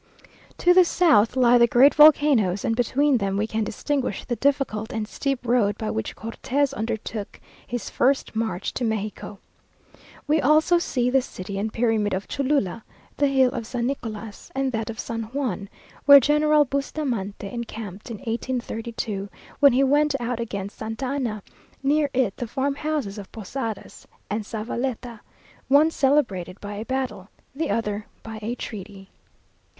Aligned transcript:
To 0.57 0.73
the 0.73 0.83
south 0.83 1.35
lie 1.35 1.59
the 1.59 1.67
great 1.67 1.93
volcanoes, 1.93 2.65
and 2.65 2.75
between 2.75 3.17
them 3.17 3.37
we 3.37 3.45
can 3.45 3.63
distinguish 3.63 4.25
the 4.25 4.35
difficult 4.35 4.91
and 4.91 5.07
steep 5.07 5.45
road 5.45 5.77
by 5.77 5.91
which 5.91 6.15
Cortes 6.15 6.73
undertook 6.73 7.39
his 7.67 7.91
first 7.91 8.35
march 8.35 8.73
to 8.73 8.83
Mexico. 8.83 9.37
We 10.25 10.41
also 10.41 10.79
see 10.79 11.11
the 11.11 11.21
city 11.21 11.59
and 11.59 11.71
pyramid 11.71 12.15
of 12.15 12.27
Cholula, 12.27 12.83
the 13.15 13.27
hill 13.27 13.51
of 13.51 13.67
San 13.67 13.85
Nicolas, 13.85 14.49
and 14.55 14.71
that 14.71 14.89
of 14.89 14.99
San 14.99 15.25
Juan, 15.33 15.69
where 16.07 16.19
General 16.19 16.65
Bustamante 16.65 17.47
encamped 17.47 18.09
in 18.09 18.17
1832, 18.17 19.29
when 19.59 19.71
he 19.73 19.83
went 19.83 20.15
out 20.19 20.39
against 20.39 20.79
Santa 20.79 21.05
Anna; 21.05 21.43
near 21.83 22.09
it 22.11 22.35
the 22.37 22.47
farm 22.47 22.73
houses 22.73 23.19
of 23.19 23.31
Posadas 23.31 24.07
and 24.31 24.47
Zavaleta, 24.47 25.19
one 25.67 25.91
celebrated 25.91 26.59
by 26.59 26.73
a 26.73 26.85
battle, 26.85 27.29
the 27.53 27.69
other 27.69 28.07
by 28.23 28.39
a 28.41 28.55
treaty. 28.55 29.11